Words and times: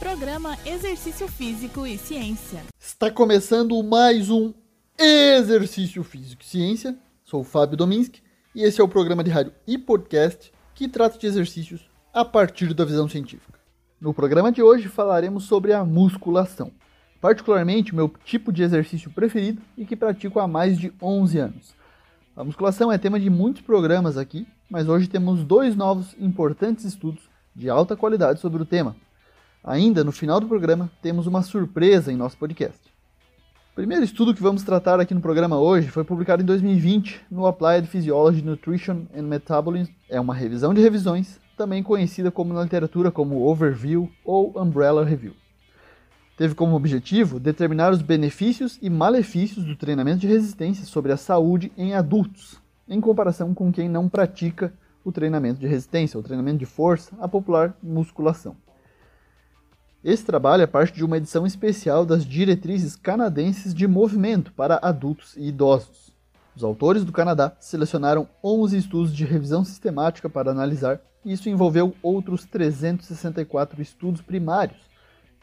Programa 0.00 0.56
Exercício 0.64 1.28
Físico 1.28 1.86
e 1.86 1.98
Ciência. 1.98 2.62
Está 2.78 3.10
começando 3.10 3.80
mais 3.82 4.30
um 4.30 4.54
Exercício 4.98 6.02
Físico 6.02 6.42
e 6.42 6.46
Ciência. 6.46 6.96
Sou 7.22 7.42
o 7.42 7.44
Fábio 7.44 7.76
Dominski 7.76 8.22
e 8.54 8.62
esse 8.62 8.80
é 8.80 8.84
o 8.84 8.88
programa 8.88 9.22
de 9.22 9.30
rádio 9.30 9.52
e 9.66 9.76
podcast 9.76 10.50
que 10.74 10.88
trata 10.88 11.18
de 11.18 11.26
exercícios 11.26 11.86
a 12.14 12.24
partir 12.24 12.72
da 12.72 12.82
visão 12.82 13.10
científica. 13.10 13.60
No 14.00 14.14
programa 14.14 14.50
de 14.50 14.62
hoje 14.62 14.88
falaremos 14.88 15.44
sobre 15.44 15.74
a 15.74 15.84
musculação, 15.84 16.72
particularmente 17.20 17.94
meu 17.94 18.10
tipo 18.24 18.50
de 18.50 18.62
exercício 18.62 19.10
preferido 19.10 19.60
e 19.76 19.84
que 19.84 19.94
pratico 19.94 20.40
há 20.40 20.48
mais 20.48 20.78
de 20.78 20.90
11 21.00 21.38
anos. 21.38 21.74
A 22.34 22.42
musculação 22.42 22.90
é 22.90 22.96
tema 22.96 23.20
de 23.20 23.28
muitos 23.28 23.60
programas 23.60 24.16
aqui, 24.16 24.46
mas 24.70 24.88
hoje 24.88 25.08
temos 25.08 25.44
dois 25.44 25.76
novos 25.76 26.16
importantes 26.18 26.86
estudos 26.86 27.28
de 27.54 27.68
alta 27.68 27.94
qualidade 27.94 28.40
sobre 28.40 28.62
o 28.62 28.66
tema. 28.66 28.96
Ainda 29.62 30.02
no 30.02 30.10
final 30.10 30.40
do 30.40 30.48
programa, 30.48 30.90
temos 31.02 31.26
uma 31.26 31.42
surpresa 31.42 32.10
em 32.10 32.16
nosso 32.16 32.36
podcast. 32.38 32.80
O 33.72 33.74
primeiro 33.74 34.02
estudo 34.02 34.34
que 34.34 34.42
vamos 34.42 34.62
tratar 34.62 34.98
aqui 34.98 35.12
no 35.12 35.20
programa 35.20 35.58
hoje 35.58 35.88
foi 35.88 36.02
publicado 36.02 36.42
em 36.42 36.46
2020 36.46 37.26
no 37.30 37.46
Applied 37.46 37.86
Physiology, 37.86 38.40
Nutrition 38.42 39.02
and 39.14 39.24
Metabolism. 39.24 39.92
É 40.08 40.18
uma 40.18 40.34
revisão 40.34 40.72
de 40.72 40.80
revisões, 40.80 41.38
também 41.58 41.82
conhecida 41.82 42.30
como 42.30 42.54
na 42.54 42.62
literatura 42.62 43.10
como 43.10 43.42
Overview 43.42 44.10
ou 44.24 44.50
Umbrella 44.56 45.04
Review. 45.04 45.34
Teve 46.38 46.54
como 46.54 46.74
objetivo 46.74 47.38
determinar 47.38 47.92
os 47.92 48.00
benefícios 48.00 48.78
e 48.80 48.88
malefícios 48.88 49.66
do 49.66 49.76
treinamento 49.76 50.20
de 50.20 50.26
resistência 50.26 50.86
sobre 50.86 51.12
a 51.12 51.18
saúde 51.18 51.70
em 51.76 51.92
adultos, 51.92 52.58
em 52.88 52.98
comparação 52.98 53.52
com 53.52 53.70
quem 53.70 53.90
não 53.90 54.08
pratica 54.08 54.72
o 55.04 55.12
treinamento 55.12 55.60
de 55.60 55.66
resistência, 55.66 56.18
o 56.18 56.22
treinamento 56.22 56.58
de 56.58 56.66
força, 56.66 57.14
a 57.20 57.28
popular 57.28 57.76
musculação. 57.82 58.56
Esse 60.02 60.24
trabalho 60.24 60.62
é 60.62 60.66
parte 60.66 60.94
de 60.94 61.04
uma 61.04 61.18
edição 61.18 61.44
especial 61.44 62.06
das 62.06 62.24
Diretrizes 62.24 62.96
Canadenses 62.96 63.74
de 63.74 63.86
Movimento 63.86 64.50
para 64.54 64.80
Adultos 64.80 65.36
e 65.36 65.48
Idosos. 65.48 66.10
Os 66.56 66.64
autores 66.64 67.04
do 67.04 67.12
Canadá 67.12 67.54
selecionaram 67.60 68.26
11 68.42 68.78
estudos 68.78 69.14
de 69.14 69.26
revisão 69.26 69.62
sistemática 69.62 70.26
para 70.30 70.50
analisar, 70.50 71.02
e 71.22 71.34
isso 71.34 71.50
envolveu 71.50 71.94
outros 72.02 72.46
364 72.46 73.82
estudos 73.82 74.22
primários 74.22 74.78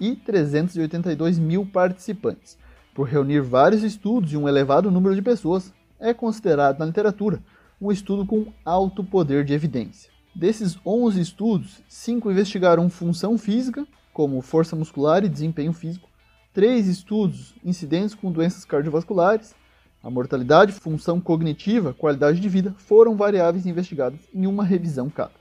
e 0.00 0.16
382 0.16 1.38
mil 1.38 1.66
participantes. 1.66 2.56
Por 2.94 3.08
reunir 3.08 3.42
vários 3.42 3.82
estudos 3.82 4.32
e 4.32 4.38
um 4.38 4.48
elevado 4.48 4.90
número 4.90 5.14
de 5.14 5.20
pessoas, 5.20 5.70
é 6.00 6.14
considerado 6.14 6.78
na 6.78 6.86
literatura 6.86 7.42
um 7.78 7.92
estudo 7.92 8.24
com 8.24 8.50
alto 8.64 9.04
poder 9.04 9.44
de 9.44 9.52
evidência. 9.52 10.10
Desses 10.34 10.78
11 10.84 11.20
estudos, 11.20 11.82
5 11.86 12.30
investigaram 12.30 12.88
função 12.88 13.36
física 13.36 13.86
como 14.16 14.40
força 14.40 14.74
muscular 14.74 15.22
e 15.26 15.28
desempenho 15.28 15.74
físico, 15.74 16.08
três 16.50 16.86
estudos 16.86 17.54
incidentes 17.62 18.14
com 18.14 18.32
doenças 18.32 18.64
cardiovasculares, 18.64 19.54
a 20.02 20.08
mortalidade, 20.08 20.72
função 20.72 21.20
cognitiva, 21.20 21.92
qualidade 21.92 22.40
de 22.40 22.48
vida 22.48 22.74
foram 22.78 23.14
variáveis 23.14 23.66
investigadas 23.66 24.20
em 24.32 24.46
uma 24.46 24.64
revisão 24.64 25.10
cada. 25.10 25.34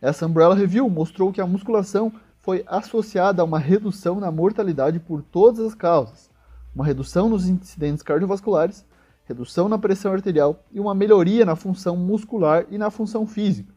Essa 0.00 0.24
Umbrella 0.24 0.54
Review 0.54 0.88
mostrou 0.88 1.32
que 1.32 1.40
a 1.40 1.46
musculação 1.48 2.12
foi 2.38 2.62
associada 2.68 3.42
a 3.42 3.44
uma 3.44 3.58
redução 3.58 4.20
na 4.20 4.30
mortalidade 4.30 5.00
por 5.00 5.20
todas 5.20 5.58
as 5.58 5.74
causas, 5.74 6.30
uma 6.72 6.86
redução 6.86 7.28
nos 7.28 7.48
incidentes 7.48 8.04
cardiovasculares, 8.04 8.86
redução 9.24 9.68
na 9.68 9.78
pressão 9.78 10.12
arterial 10.12 10.62
e 10.70 10.78
uma 10.78 10.94
melhoria 10.94 11.44
na 11.44 11.56
função 11.56 11.96
muscular 11.96 12.66
e 12.70 12.78
na 12.78 12.88
função 12.88 13.26
física. 13.26 13.74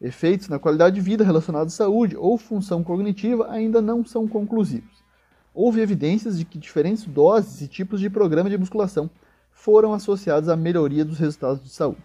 Efeitos 0.00 0.48
na 0.48 0.58
qualidade 0.58 0.94
de 0.94 1.00
vida 1.02 1.22
relacionados 1.22 1.74
à 1.74 1.76
saúde 1.76 2.16
ou 2.16 2.38
função 2.38 2.82
cognitiva 2.82 3.50
ainda 3.50 3.82
não 3.82 4.04
são 4.04 4.26
conclusivos. 4.26 5.04
Houve 5.52 5.80
evidências 5.80 6.38
de 6.38 6.44
que 6.44 6.58
diferentes 6.58 7.04
doses 7.04 7.60
e 7.60 7.68
tipos 7.68 8.00
de 8.00 8.08
programa 8.08 8.48
de 8.48 8.56
musculação 8.56 9.10
foram 9.50 9.92
associados 9.92 10.48
à 10.48 10.56
melhoria 10.56 11.04
dos 11.04 11.18
resultados 11.18 11.62
de 11.62 11.68
saúde. 11.68 12.02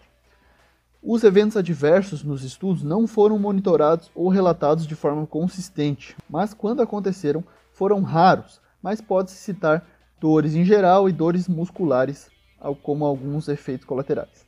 Os 1.01 1.23
eventos 1.23 1.56
adversos 1.56 2.23
nos 2.23 2.44
estudos 2.44 2.83
não 2.83 3.06
foram 3.06 3.38
monitorados 3.38 4.12
ou 4.13 4.27
relatados 4.27 4.88
de 4.88 4.95
forma 4.95 5.25
consistente, 5.25 6.17
mas 6.29 6.53
quando 6.53 6.81
aconteceram 6.81 7.44
foram 7.72 8.01
raros, 8.01 8.59
mas 8.81 9.00
pode-se 9.00 9.38
citar 9.38 9.88
dores 10.19 10.56
em 10.56 10.66
geral 10.66 11.07
e 11.07 11.13
dores 11.13 11.47
musculares, 11.47 12.29
como 12.81 13.06
alguns 13.06 13.47
efeitos 13.47 13.85
colaterais. 13.85 14.45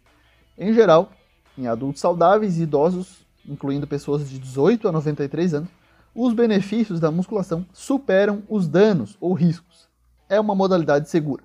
Em 0.57 0.73
geral, 0.73 1.11
em 1.55 1.67
adultos 1.67 2.01
saudáveis 2.01 2.57
e 2.57 2.63
idosos, 2.63 3.26
incluindo 3.47 3.87
pessoas 3.87 4.29
de 4.29 4.39
18 4.39 4.87
a 4.87 4.91
93 4.91 5.53
anos, 5.53 5.69
os 6.13 6.33
benefícios 6.33 6.99
da 6.99 7.11
musculação 7.11 7.65
superam 7.71 8.41
os 8.49 8.67
danos 8.67 9.17
ou 9.21 9.33
riscos. 9.33 9.87
É 10.27 10.39
uma 10.39 10.55
modalidade 10.55 11.09
segura. 11.09 11.43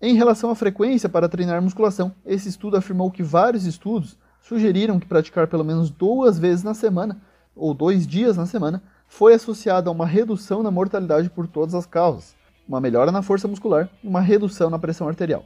Em 0.00 0.14
relação 0.14 0.50
à 0.50 0.54
frequência 0.54 1.08
para 1.08 1.28
treinar 1.28 1.60
musculação, 1.60 2.14
esse 2.24 2.48
estudo 2.48 2.76
afirmou 2.76 3.10
que 3.10 3.22
vários 3.22 3.64
estudos 3.64 4.16
sugeriram 4.40 5.00
que 5.00 5.06
praticar 5.06 5.48
pelo 5.48 5.64
menos 5.64 5.90
duas 5.90 6.38
vezes 6.38 6.62
na 6.62 6.74
semana, 6.74 7.20
ou 7.56 7.74
dois 7.74 8.06
dias 8.06 8.36
na 8.36 8.46
semana, 8.46 8.82
foi 9.08 9.34
associado 9.34 9.88
a 9.88 9.92
uma 9.92 10.06
redução 10.06 10.62
na 10.62 10.70
mortalidade 10.70 11.28
por 11.30 11.48
todas 11.48 11.74
as 11.74 11.86
causas, 11.86 12.36
uma 12.68 12.80
melhora 12.80 13.10
na 13.10 13.22
força 13.22 13.48
muscular 13.48 13.88
e 14.04 14.06
uma 14.06 14.20
redução 14.20 14.70
na 14.70 14.78
pressão 14.78 15.08
arterial. 15.08 15.44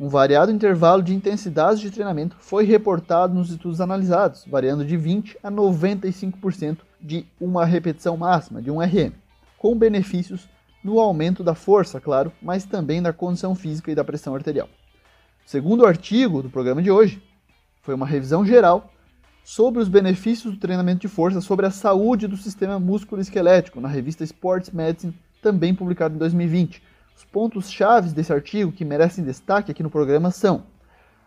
Um 0.00 0.08
variado 0.08 0.50
intervalo 0.50 1.02
de 1.02 1.14
intensidades 1.14 1.78
de 1.78 1.90
treinamento 1.90 2.34
foi 2.40 2.64
reportado 2.64 3.34
nos 3.34 3.50
estudos 3.50 3.82
analisados, 3.82 4.46
variando 4.46 4.82
de 4.82 4.96
20 4.96 5.36
a 5.42 5.50
95% 5.50 6.78
de 6.98 7.26
uma 7.38 7.66
repetição 7.66 8.16
máxima, 8.16 8.62
de 8.62 8.70
um 8.70 8.80
RM, 8.80 9.12
com 9.58 9.76
benefícios 9.76 10.48
no 10.82 10.98
aumento 10.98 11.44
da 11.44 11.54
força, 11.54 12.00
claro, 12.00 12.32
mas 12.40 12.64
também 12.64 13.02
da 13.02 13.12
condição 13.12 13.54
física 13.54 13.92
e 13.92 13.94
da 13.94 14.02
pressão 14.02 14.34
arterial. 14.34 14.70
Segundo 15.44 15.82
o 15.82 15.86
artigo 15.86 16.42
do 16.42 16.48
programa 16.48 16.80
de 16.80 16.90
hoje, 16.90 17.22
foi 17.82 17.94
uma 17.94 18.06
revisão 18.06 18.42
geral 18.42 18.90
sobre 19.44 19.82
os 19.82 19.88
benefícios 19.88 20.54
do 20.54 20.58
treinamento 20.58 21.02
de 21.02 21.08
força 21.08 21.42
sobre 21.42 21.66
a 21.66 21.70
saúde 21.70 22.26
do 22.26 22.38
sistema 22.38 22.80
músculo-esquelético 22.80 23.82
na 23.82 23.88
revista 23.88 24.24
Sports 24.24 24.70
Medicine, 24.70 25.12
também 25.42 25.74
publicado 25.74 26.14
em 26.14 26.18
2020, 26.18 26.82
os 27.20 27.24
pontos 27.26 27.70
chaves 27.70 28.14
desse 28.14 28.32
artigo 28.32 28.72
que 28.72 28.82
merecem 28.82 29.22
destaque 29.22 29.70
aqui 29.70 29.82
no 29.82 29.90
programa 29.90 30.30
são: 30.30 30.64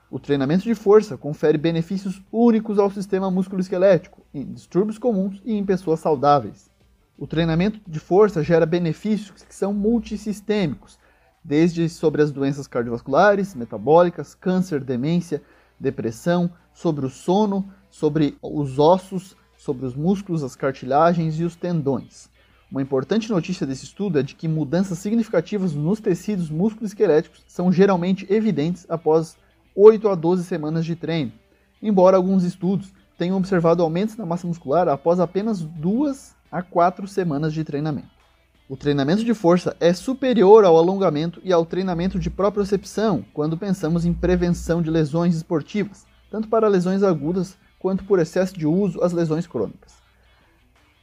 o 0.09 0.17
treinamento 0.17 0.63
de 0.63 0.73
força 0.73 1.15
confere 1.15 1.55
benefícios 1.55 2.19
únicos 2.31 2.79
ao 2.79 2.89
sistema 2.89 3.29
musculoesquelético 3.29 4.25
em 4.33 4.43
distúrbios 4.43 4.97
comuns 4.97 5.39
e 5.45 5.53
em 5.53 5.63
pessoas 5.63 5.99
saudáveis. 5.99 6.67
O 7.15 7.27
treinamento 7.27 7.79
de 7.87 7.99
força 7.99 8.41
gera 8.41 8.65
benefícios 8.65 9.43
que 9.43 9.53
são 9.53 9.71
multissistêmicos, 9.71 10.97
desde 11.43 11.87
sobre 11.87 12.23
as 12.23 12.31
doenças 12.31 12.65
cardiovasculares, 12.65 13.53
metabólicas, 13.53 14.33
câncer, 14.33 14.83
demência, 14.83 15.43
depressão, 15.79 16.49
sobre 16.73 17.05
o 17.05 17.09
sono, 17.09 17.71
sobre 17.91 18.35
os 18.41 18.79
ossos, 18.79 19.37
sobre 19.55 19.85
os 19.85 19.95
músculos, 19.95 20.43
as 20.43 20.55
cartilagens 20.55 21.39
e 21.39 21.43
os 21.43 21.55
tendões. 21.55 22.32
Uma 22.73 22.81
importante 22.81 23.29
notícia 23.29 23.67
desse 23.67 23.83
estudo 23.83 24.17
é 24.17 24.23
de 24.23 24.33
que 24.33 24.47
mudanças 24.47 24.97
significativas 24.97 25.75
nos 25.75 25.99
tecidos 25.99 26.49
musculoesqueléticos 26.49 27.43
são 27.45 27.71
geralmente 27.71 28.25
evidentes 28.33 28.83
após 28.89 29.37
8 29.75 30.09
a 30.09 30.15
12 30.15 30.43
semanas 30.43 30.83
de 30.83 30.95
treino, 30.95 31.31
embora 31.79 32.17
alguns 32.17 32.43
estudos 32.43 32.91
tenham 33.15 33.37
observado 33.37 33.83
aumentos 33.83 34.17
na 34.17 34.25
massa 34.25 34.47
muscular 34.47 34.87
após 34.87 35.19
apenas 35.19 35.61
2 35.61 36.35
a 36.51 36.63
4 36.63 37.07
semanas 37.07 37.53
de 37.53 37.63
treinamento. 37.63 38.09
O 38.67 38.75
treinamento 38.75 39.23
de 39.23 39.35
força 39.35 39.77
é 39.79 39.93
superior 39.93 40.65
ao 40.65 40.75
alongamento 40.75 41.39
e 41.43 41.53
ao 41.53 41.67
treinamento 41.67 42.17
de 42.17 42.31
propriocepção 42.31 43.23
quando 43.35 43.55
pensamos 43.55 44.03
em 44.03 44.13
prevenção 44.15 44.81
de 44.81 44.89
lesões 44.89 45.35
esportivas, 45.35 46.07
tanto 46.31 46.47
para 46.47 46.67
lesões 46.67 47.03
agudas 47.03 47.55
quanto 47.77 48.03
por 48.03 48.17
excesso 48.17 48.57
de 48.57 48.65
uso 48.65 48.99
as 49.03 49.13
lesões 49.13 49.45
crônicas. 49.45 50.02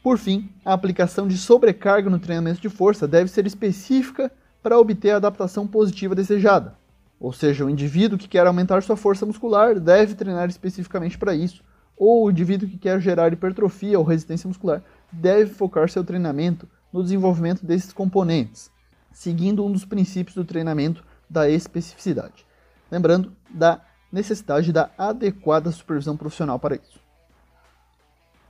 Por 0.03 0.17
fim, 0.17 0.49
a 0.65 0.73
aplicação 0.73 1.27
de 1.27 1.37
sobrecarga 1.37 2.09
no 2.09 2.17
treinamento 2.17 2.59
de 2.59 2.69
força 2.69 3.07
deve 3.07 3.29
ser 3.29 3.45
específica 3.45 4.31
para 4.61 4.79
obter 4.79 5.11
a 5.11 5.17
adaptação 5.17 5.67
positiva 5.67 6.15
desejada. 6.15 6.75
Ou 7.19 7.31
seja, 7.31 7.63
o 7.63 7.69
indivíduo 7.69 8.17
que 8.17 8.27
quer 8.27 8.47
aumentar 8.47 8.81
sua 8.81 8.97
força 8.97 9.27
muscular 9.27 9.79
deve 9.79 10.15
treinar 10.15 10.49
especificamente 10.49 11.19
para 11.19 11.35
isso, 11.35 11.63
ou 11.95 12.25
o 12.25 12.31
indivíduo 12.31 12.67
que 12.67 12.79
quer 12.79 12.99
gerar 12.99 13.31
hipertrofia 13.31 13.99
ou 13.99 14.03
resistência 14.03 14.47
muscular 14.47 14.81
deve 15.11 15.53
focar 15.53 15.87
seu 15.87 16.03
treinamento 16.03 16.67
no 16.91 17.03
desenvolvimento 17.03 17.63
desses 17.63 17.93
componentes, 17.93 18.71
seguindo 19.13 19.63
um 19.63 19.71
dos 19.71 19.85
princípios 19.85 20.35
do 20.35 20.43
treinamento 20.43 21.03
da 21.29 21.47
especificidade. 21.47 22.43
Lembrando 22.89 23.31
da 23.51 23.81
necessidade 24.11 24.73
da 24.73 24.89
adequada 24.97 25.71
supervisão 25.71 26.17
profissional 26.17 26.57
para 26.57 26.75
isso. 26.75 26.99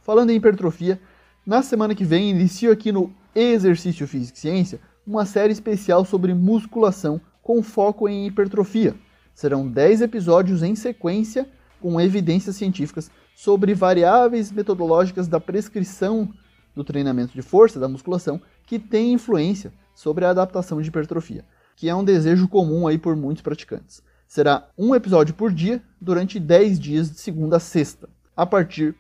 Falando 0.02 0.30
em 0.30 0.38
hipertrofia, 0.38 1.00
na 1.46 1.64
semana 1.64 1.96
que 1.96 2.04
vem, 2.04 2.30
inicio 2.30 2.72
aqui 2.72 2.92
no 2.92 3.12
Exercício 3.34 4.08
Físico 4.08 4.38
e 4.38 4.42
Ciência 4.42 4.80
uma 5.06 5.26
série 5.26 5.52
especial 5.52 6.06
sobre 6.06 6.34
musculação 6.34 7.20
com 7.42 7.64
foco 7.64 8.08
em 8.08 8.28
hipertrofia. 8.28 8.96
Serão 9.34 9.68
10 9.68 10.02
episódios 10.02 10.62
em 10.62 10.76
sequência 10.76 11.50
com 11.80 12.00
evidências 12.00 12.56
científicas 12.56 13.10
sobre 13.36 13.74
variáveis 13.74 14.52
metodológicas 14.52 15.28
da 15.28 15.40
prescrição 15.40 16.32
do 16.76 16.84
treinamento 16.84 17.34
de 17.34 17.42
força 17.42 17.80
da 17.80 17.88
musculação 17.88 18.40
que 18.68 18.78
tem 18.78 19.14
influência 19.14 19.74
sobre 19.96 20.26
a 20.26 20.30
adaptação 20.30 20.80
de 20.80 20.90
hipertrofia, 20.90 21.44
que 21.76 21.90
é 21.90 21.96
um 21.96 22.04
desejo 22.04 22.48
comum 22.48 22.88
aí 22.88 23.00
por 23.00 23.16
muitos 23.16 23.42
praticantes. 23.42 24.04
Será 24.28 24.70
um 24.78 24.94
episódio 24.94 25.34
por 25.34 25.52
dia 25.52 25.82
durante 26.00 26.40
10 26.40 26.80
dias 26.80 27.12
de 27.12 27.20
segunda 27.20 27.58
a 27.58 27.60
sexta, 27.60 28.08
a 28.38 28.46
partir 28.46 28.96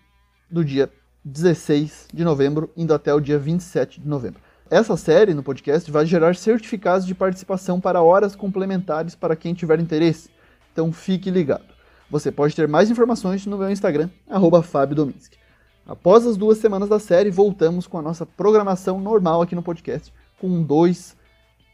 do 0.49 0.65
dia 0.65 0.91
16 1.23 2.07
de 2.13 2.23
novembro, 2.23 2.71
indo 2.75 2.94
até 2.94 3.13
o 3.13 3.19
dia 3.19 3.38
27 3.38 4.01
de 4.01 4.07
novembro. 4.07 4.41
Essa 4.69 4.95
série 4.95 5.33
no 5.33 5.44
podcast 5.44 5.91
vai 5.91 6.06
gerar 6.06 6.35
certificados 6.35 7.06
de 7.06 7.13
participação 7.13 7.79
para 7.79 8.01
horas 8.01 8.35
complementares 8.35 9.15
para 9.15 9.35
quem 9.35 9.53
tiver 9.53 9.79
interesse. 9.79 10.29
Então 10.71 10.91
fique 10.91 11.29
ligado. 11.29 11.73
Você 12.09 12.31
pode 12.31 12.56
ter 12.56 12.68
mais 12.68 12.89
informações 12.89 13.45
no 13.45 13.57
meu 13.57 13.69
Instagram, 13.69 14.09
FábioDominski. 14.63 15.38
Após 15.85 16.25
as 16.25 16.38
duas 16.38 16.57
semanas 16.57 16.89
da 16.89 17.00
série, 17.00 17.29
voltamos 17.29 17.85
com 17.85 17.97
a 17.97 18.01
nossa 18.01 18.25
programação 18.25 19.00
normal 19.00 19.41
aqui 19.41 19.56
no 19.56 19.63
podcast, 19.63 20.13
com 20.39 20.63
dois 20.63 21.17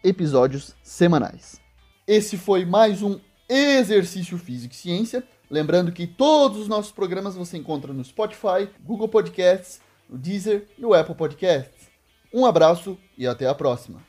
episódios 0.03 0.75
semanais. 0.81 1.59
Esse 2.07 2.37
foi 2.37 2.65
mais 2.65 3.01
um 3.01 3.19
Exercício 3.49 4.37
Físico 4.37 4.73
e 4.73 4.77
Ciência. 4.77 5.23
Lembrando 5.49 5.91
que 5.91 6.05
todos 6.05 6.57
os 6.57 6.67
nossos 6.67 6.91
programas 6.91 7.35
você 7.35 7.57
encontra 7.57 7.93
no 7.93 8.03
Spotify, 8.03 8.69
Google 8.83 9.07
Podcasts, 9.07 9.79
no 10.09 10.17
Deezer 10.17 10.67
e 10.77 10.81
no 10.81 10.93
Apple 10.93 11.15
Podcasts. 11.15 11.87
Um 12.33 12.45
abraço 12.45 12.97
e 13.17 13.25
até 13.25 13.47
a 13.47 13.55
próxima. 13.55 14.01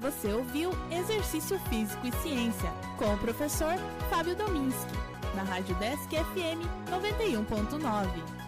Você 0.00 0.32
ouviu 0.32 0.70
Exercício 0.90 1.58
Físico 1.70 2.06
e 2.06 2.12
Ciência 2.22 2.70
com 2.98 3.12
o 3.12 3.18
professor 3.18 3.74
Fábio 4.10 4.36
Dominski, 4.36 4.92
na 5.34 5.42
Rádio 5.42 5.74
Desk 5.76 6.10
FM 6.10 6.60
91.9. 6.90 8.43